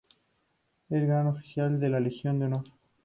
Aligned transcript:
Es 0.89 1.03
Gran 1.05 1.27
Oficial 1.27 1.79
de 1.79 1.87
la 1.89 1.99
Legión 1.99 2.39
de 2.39 2.45
Honor. 2.47 2.63